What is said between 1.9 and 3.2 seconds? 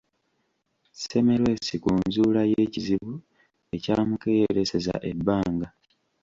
nzuula y’ekizibu